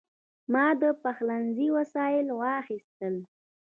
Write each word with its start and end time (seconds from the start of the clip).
ما 0.53 0.65
د 0.81 0.83
پخلنځي 1.03 1.67
وسایل 1.77 2.27
واخیستل. 2.39 3.15